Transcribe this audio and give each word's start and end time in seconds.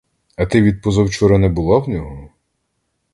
—А 0.35 0.45
ти 0.45 0.61
від 0.61 0.81
позавчора 0.81 1.37
не 1.37 1.49
була 1.49 1.77
в 1.77 1.89
нього? 1.89 2.29